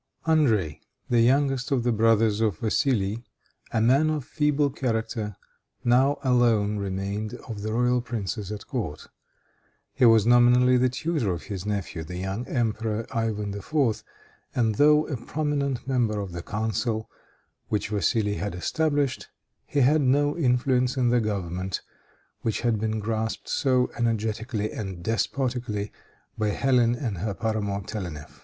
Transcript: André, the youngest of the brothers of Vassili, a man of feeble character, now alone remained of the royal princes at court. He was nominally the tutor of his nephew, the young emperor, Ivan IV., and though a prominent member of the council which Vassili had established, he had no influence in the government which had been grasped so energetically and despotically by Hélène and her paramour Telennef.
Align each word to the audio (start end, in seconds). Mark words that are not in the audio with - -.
André, 0.25 0.79
the 1.11 1.21
youngest 1.21 1.69
of 1.69 1.83
the 1.83 1.91
brothers 1.91 2.41
of 2.41 2.57
Vassili, 2.57 3.23
a 3.71 3.79
man 3.79 4.09
of 4.09 4.25
feeble 4.25 4.71
character, 4.71 5.35
now 5.83 6.17
alone 6.23 6.77
remained 6.77 7.35
of 7.47 7.61
the 7.61 7.71
royal 7.71 8.01
princes 8.01 8.51
at 8.51 8.65
court. 8.65 9.09
He 9.93 10.05
was 10.05 10.25
nominally 10.25 10.75
the 10.77 10.89
tutor 10.89 11.31
of 11.31 11.43
his 11.43 11.67
nephew, 11.67 12.03
the 12.03 12.17
young 12.17 12.47
emperor, 12.47 13.05
Ivan 13.15 13.53
IV., 13.53 14.03
and 14.55 14.73
though 14.73 15.05
a 15.05 15.17
prominent 15.17 15.87
member 15.87 16.19
of 16.19 16.31
the 16.31 16.41
council 16.41 17.07
which 17.67 17.89
Vassili 17.89 18.37
had 18.37 18.55
established, 18.55 19.27
he 19.67 19.81
had 19.81 20.01
no 20.01 20.35
influence 20.35 20.97
in 20.97 21.09
the 21.09 21.21
government 21.21 21.79
which 22.41 22.61
had 22.61 22.79
been 22.79 22.99
grasped 22.99 23.47
so 23.47 23.91
energetically 23.95 24.71
and 24.71 25.03
despotically 25.03 25.91
by 26.39 26.49
Hélène 26.49 26.99
and 26.99 27.19
her 27.19 27.35
paramour 27.35 27.83
Telennef. 27.83 28.39